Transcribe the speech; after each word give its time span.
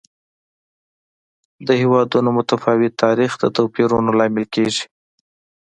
د 1.67 1.69
هېوادونو 1.81 2.29
متفاوت 2.37 2.93
تاریخ 3.03 3.31
د 3.37 3.43
توپیرونو 3.57 4.09
لامل 4.19 4.45
کېږي. 4.55 4.85